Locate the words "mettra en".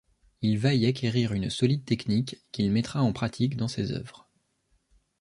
2.71-3.13